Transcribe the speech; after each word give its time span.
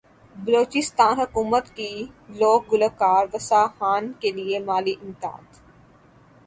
بلوچستان 0.35 1.13
حکومت 1.21 1.65
کی 1.75 1.91
لوک 2.39 2.61
گلوکار 2.71 3.23
واسو 3.33 3.61
خان 3.77 4.03
کیلئے 4.21 4.57
مالی 4.67 4.95
امداد 5.03 5.47